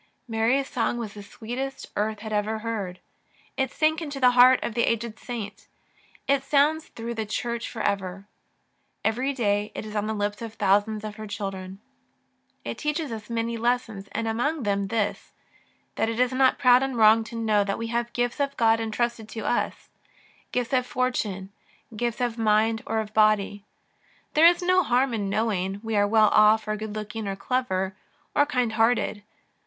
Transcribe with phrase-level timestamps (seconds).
[0.27, 2.99] Mary's song was the sweetest earth had ever heard.
[3.55, 5.67] It sank into the heart of the aged saint.
[6.27, 8.25] It sounds through the Church for ever.
[9.05, 11.81] Every day it is on the lips of thousands of her children.
[12.65, 15.33] It teaches us many lessons, and among them this—
[15.97, 18.79] that it is not proud and wrong to know that we have gifts of God
[18.79, 19.89] entrusted to us,
[20.51, 21.51] gifts of fortune,
[21.95, 23.61] gifts of body or of mind.
[24.33, 27.95] There is no harm in knowing we are well off, or good looking, or clever,
[28.35, 29.21] or kind hearted.